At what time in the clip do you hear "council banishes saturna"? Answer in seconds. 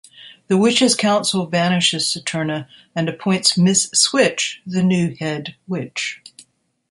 0.95-2.67